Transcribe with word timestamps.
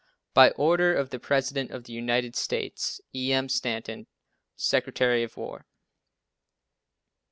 By 0.33 0.49
order 0.57 0.95
of 0.95 1.11
the 1.11 1.19
President 1.19 1.69
of 1.69 1.83
the 1.83 1.93
United 1.93 2.35
States. 2.35 2.99
E. 3.13 3.31
M. 3.31 3.47
Stanton, 3.47 4.07
Secretary 4.55 5.21
of 5.21 5.37
War." 5.37 5.67